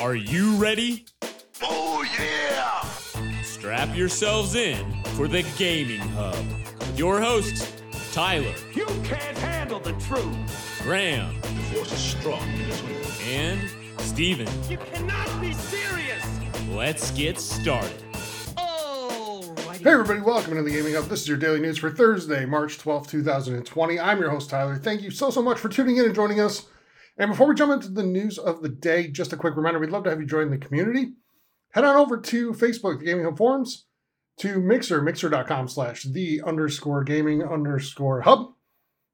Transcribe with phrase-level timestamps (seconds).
[0.00, 1.04] Are you ready?
[1.62, 3.42] Oh, yeah!
[3.42, 6.36] Strap yourselves in for the Gaming Hub
[6.96, 7.72] your hosts,
[8.12, 10.80] Tyler, You can't handle the truth!
[10.82, 13.30] Graham, The force is strong in this one.
[13.30, 13.60] and
[14.00, 14.48] Steven.
[14.68, 16.26] You cannot be serious!
[16.70, 18.02] Let's get started.
[18.56, 21.04] Hey everybody, welcome to the Gaming Hub.
[21.04, 23.98] This is your daily news for Thursday, March 12th, 2020.
[24.00, 24.76] I'm your host, Tyler.
[24.76, 26.66] Thank you so, so much for tuning in and joining us.
[27.20, 29.90] And before we jump into the news of the day, just a quick reminder, we'd
[29.90, 31.12] love to have you join the community.
[31.72, 33.84] Head on over to Facebook, the Gaming Hub forums,
[34.38, 38.54] to Mixer, mixer.com slash the underscore gaming underscore hub.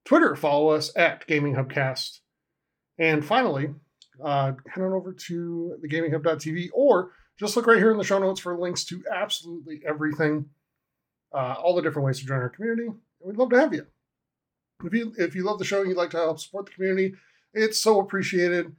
[0.04, 2.20] Twitter, follow us at Gaming Hubcast.
[2.96, 3.74] And finally,
[4.22, 8.38] uh, head on over to thegaminghub.tv or just look right here in the show notes
[8.38, 10.48] for links to absolutely everything,
[11.34, 12.88] uh, all the different ways to join our community.
[13.18, 13.84] We'd love to have you.
[14.84, 17.16] If you if you love the show and you'd like to help support the community,
[17.56, 18.74] it's so appreciated.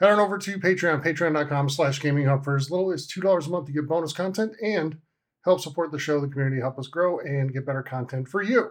[0.00, 3.50] Head on over to Patreon, patreon.com slash gaming hub for as little as $2 a
[3.50, 4.98] month to get bonus content and
[5.44, 8.70] help support the show, the community, help us grow and get better content for you.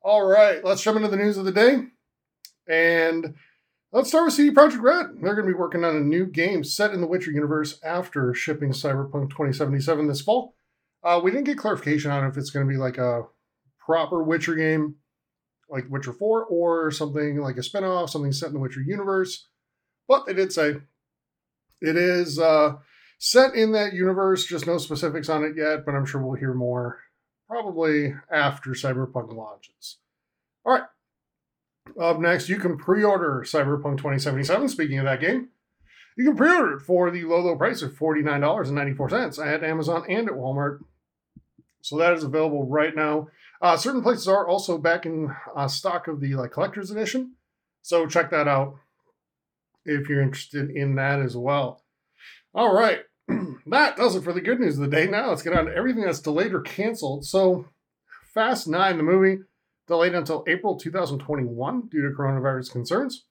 [0.00, 1.84] All right, let's jump into the news of the day.
[2.66, 3.34] And
[3.94, 5.20] Let's start with CD Projekt Red.
[5.20, 8.32] They're going to be working on a new game set in the Witcher universe after
[8.32, 10.54] shipping Cyberpunk 2077 this fall.
[11.04, 13.24] Uh, we didn't get clarification on if it's going to be like a
[13.78, 14.94] proper Witcher game,
[15.72, 19.48] like Witcher 4, or something like a spin off, something set in the Witcher universe.
[20.06, 20.76] But they did say
[21.80, 22.76] it is uh,
[23.18, 26.54] set in that universe, just no specifics on it yet, but I'm sure we'll hear
[26.54, 27.00] more
[27.48, 29.98] probably after Cyberpunk launches.
[30.64, 30.84] All right.
[32.00, 34.68] Up next, you can pre-order Cyberpunk 2077.
[34.68, 35.48] Speaking of that game,
[36.16, 40.34] you can pre-order it for the low, low price of $49.94 at Amazon and at
[40.34, 40.78] Walmart.
[41.82, 43.28] So that is available right now.
[43.62, 47.34] Uh, certain places are also back in uh, stock of the like collector's edition.
[47.80, 48.74] So check that out
[49.84, 51.84] if you're interested in that as well.
[52.54, 53.00] All right.
[53.66, 55.06] that does it for the good news of the day.
[55.06, 57.24] Now let's get on to everything that's delayed or canceled.
[57.24, 57.66] So
[58.34, 59.42] Fast 9, the movie,
[59.86, 63.26] delayed until April 2021 due to coronavirus concerns.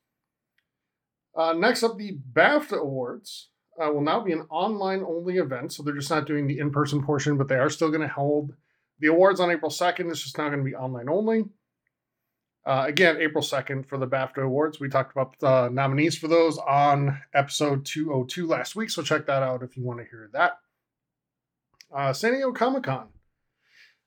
[1.36, 3.50] Uh, next up, the BAFTA Awards
[3.82, 5.74] uh, will now be an online only event.
[5.74, 8.08] So they're just not doing the in person portion, but they are still going to
[8.08, 8.54] hold
[9.02, 10.10] the awards on April 2nd.
[10.10, 11.44] is just now going to be online only.
[12.66, 14.80] Uh, again, April 2nd for the BAFTA Awards.
[14.80, 18.92] We talked about the nominees for those on episode 202 last week.
[18.92, 20.60] So check that out if you want to hear that.
[21.94, 23.10] Uh, San Diego Comic Con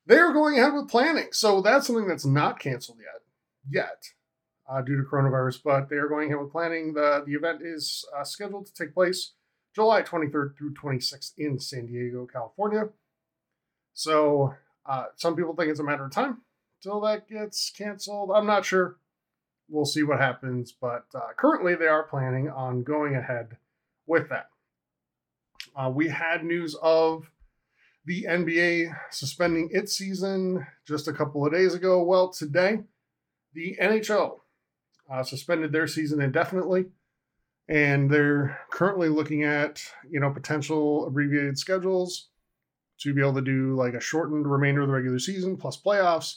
[0.07, 1.29] they are going ahead with planning.
[1.33, 3.23] So that's something that's not canceled yet,
[3.69, 4.05] yet,
[4.69, 5.63] uh, due to coronavirus.
[5.65, 6.95] But they are going ahead with planning.
[6.95, 9.33] the The event is uh, scheduled to take place
[9.75, 12.91] July 23rd through 26th in San Diego, California.
[13.95, 14.55] So
[14.87, 16.43] uh, some people think it's a matter of time
[16.83, 18.31] till that gets canceled.
[18.35, 18.97] I'm not sure.
[19.69, 20.73] We'll see what happens.
[20.73, 23.57] But uh, currently, they are planning on going ahead
[24.07, 24.49] with that.
[25.75, 27.31] Uh, we had news of
[28.05, 32.03] the NBA suspending its season just a couple of days ago.
[32.03, 32.81] Well, today,
[33.55, 34.41] the NHL
[35.11, 36.87] uh, suspended their season indefinitely,
[37.67, 42.29] and they're currently looking at you know potential abbreviated schedules
[43.01, 46.37] to be able to do like a shortened remainder of the regular season plus playoffs.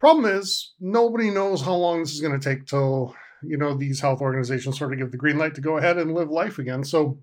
[0.00, 4.00] Problem is, nobody knows how long this is going to take till you know these
[4.00, 6.84] health organizations sort of give the green light to go ahead and live life again.
[6.84, 7.18] So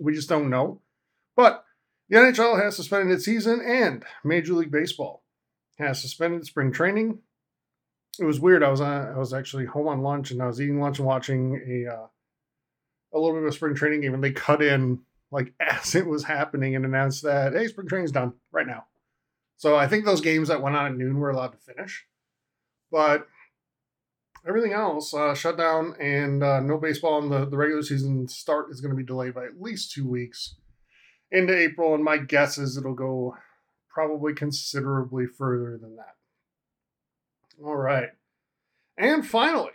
[0.00, 0.80] we just don't know,
[1.36, 1.64] but
[2.08, 5.22] the NHL has suspended its season, and Major League Baseball
[5.78, 7.20] has suspended spring training.
[8.18, 8.62] It was weird.
[8.62, 11.06] I was on, I was actually home on lunch, and I was eating lunch and
[11.06, 12.06] watching a uh,
[13.12, 16.06] a little bit of a spring training game, and they cut in like as it
[16.06, 18.84] was happening and announced that hey, spring training's done right now.
[19.56, 22.06] So I think those games that went on at noon were allowed to finish,
[22.90, 23.26] but
[24.46, 27.22] everything else uh, shut down, and uh, no baseball.
[27.22, 30.08] And the the regular season start is going to be delayed by at least two
[30.08, 30.56] weeks
[31.30, 33.36] into April, and my guess is it'll go
[33.88, 36.16] probably considerably further than that.
[37.62, 38.10] All right.
[38.96, 39.72] And finally,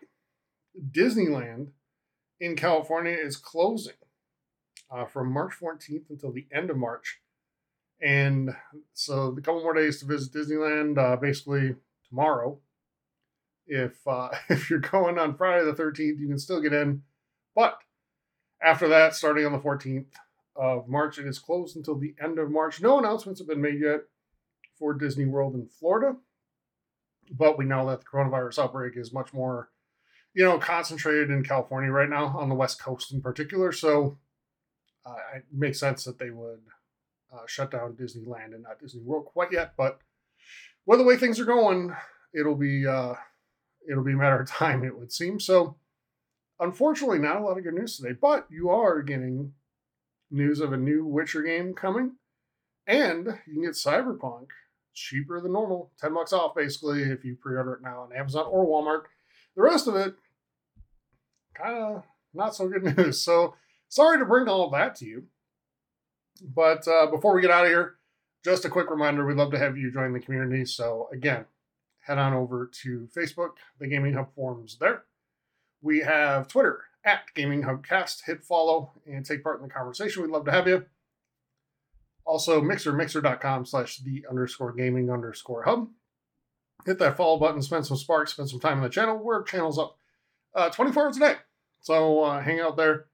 [0.92, 1.70] Disneyland
[2.40, 3.94] in California is closing
[4.92, 7.20] uh, from March 14th until the end of March.
[8.02, 8.56] And
[8.94, 11.76] so a couple more days to visit Disneyland, uh, basically
[12.10, 12.60] tomorrow.
[13.68, 17.04] If uh, if you're going on Friday the 13th, you can still get in.
[17.56, 17.80] But
[18.62, 20.06] after that, starting on the 14th,
[20.56, 21.18] of March.
[21.18, 22.82] It is closed until the end of March.
[22.82, 24.02] No announcements have been made yet
[24.78, 26.18] for Disney World in Florida,
[27.32, 29.70] but we know that the coronavirus outbreak is much more,
[30.34, 33.72] you know, concentrated in California right now, on the West Coast in particular.
[33.72, 34.18] So
[35.06, 36.62] uh, it makes sense that they would
[37.34, 39.74] uh, shut down Disneyland and not Disney World quite yet.
[39.78, 40.00] But
[40.86, 41.96] with the way things are going,
[42.34, 43.16] it'll be uh,
[43.90, 45.40] it'll be a matter of time, it would seem.
[45.40, 45.78] So
[46.60, 49.54] unfortunately, not a lot of good news today, but you are getting
[50.32, 52.14] news of a new Witcher game coming,
[52.88, 54.48] and you can get Cyberpunk
[54.94, 58.46] cheaper than normal, 10 bucks off basically if you pre order it now on Amazon
[58.50, 59.04] or Walmart.
[59.56, 60.16] The rest of it,
[61.54, 62.04] kind of
[62.34, 63.22] not so good news.
[63.22, 63.56] So,
[63.90, 65.24] sorry to bring all of that to you.
[66.42, 67.96] But uh, before we get out of here,
[68.44, 70.66] just a quick reminder we'd love to have you join the community.
[70.66, 71.46] So, again,
[72.02, 75.04] head on over to Facebook, the Gaming Hub forums there.
[75.82, 78.22] We have Twitter at Gaming Hubcast.
[78.26, 80.22] Hit follow and take part in the conversation.
[80.22, 80.86] We'd love to have you.
[82.26, 85.90] Also, Mixer, mixer.com slash the underscore gaming underscore hub.
[86.86, 89.18] Hit that follow button, spend some sparks, spend some time on the channel.
[89.18, 89.98] We're channels up
[90.56, 91.36] uh, 24 hours a day.
[91.82, 93.06] So uh, hang out there.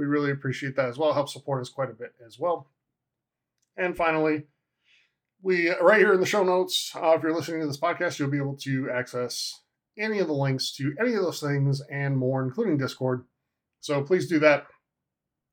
[0.00, 1.12] We really appreciate that as well.
[1.12, 2.70] Help support us quite a bit as well.
[3.76, 4.44] And finally,
[5.42, 8.30] we right here in the show notes, uh, if you're listening to this podcast, you'll
[8.30, 9.60] be able to access
[9.98, 13.26] any of the links to any of those things and more, including Discord.
[13.80, 14.68] So please do that.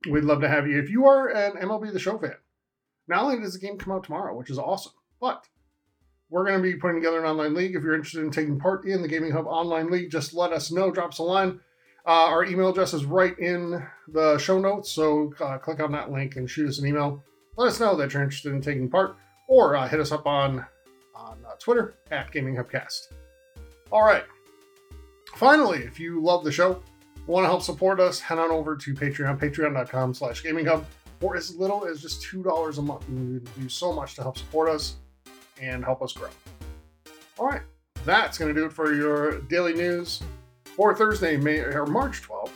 [0.10, 0.80] We'd love to have you.
[0.80, 2.36] If you are an MLB The Show fan,
[3.06, 5.44] not only does the game come out tomorrow, which is awesome, but
[6.30, 7.76] we're going to be putting together an online league.
[7.76, 10.72] If you're interested in taking part in the Gaming Hub online league, just let us
[10.72, 10.90] know.
[10.90, 11.60] Drop us a line.
[12.07, 16.09] Uh, our email address is right in the show notes, so uh, click on that
[16.09, 17.21] link and shoot us an email.
[17.57, 19.18] Let us know that you're interested in taking part,
[19.50, 20.65] or uh, hit us up on
[21.13, 23.12] on uh, Twitter at Gaming Hubcast.
[23.92, 24.24] All right.
[25.36, 26.81] Finally, if you love the show,
[27.25, 30.44] want to help support us, head on over to Patreon, patreon.com slash.
[31.19, 34.38] For as little as just $2 a month, you can do so much to help
[34.38, 34.95] support us
[35.60, 36.30] and help us grow.
[37.38, 37.63] All right,
[38.06, 40.21] that's going to do it for your daily news
[40.77, 42.51] for Thursday, May, or March 12th,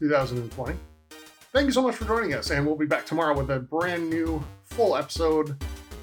[0.00, 0.76] 2020.
[1.52, 4.10] Thank you so much for joining us, and we'll be back tomorrow with a brand
[4.10, 5.56] new full episode,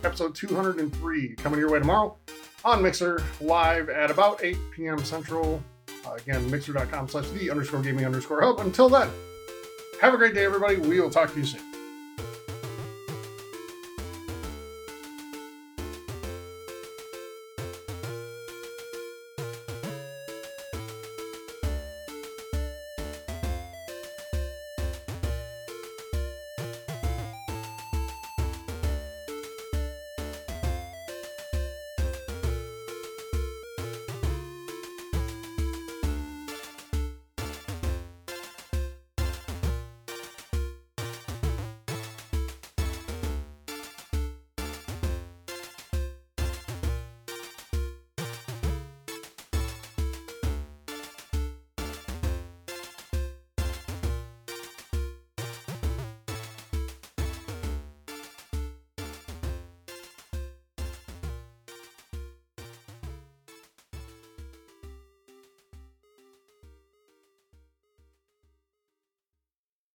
[0.03, 2.17] episode 203, coming your way tomorrow
[2.63, 5.00] on Mixer, live at about 8 p.m.
[5.00, 5.61] Central.
[6.06, 8.59] Uh, again, mixer.com slash the underscore gaming underscore hub.
[8.59, 9.09] Until then,
[10.01, 10.77] have a great day, everybody.
[10.77, 11.61] We will talk to you soon.